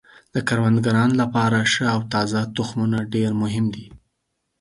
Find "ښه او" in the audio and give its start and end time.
1.71-1.99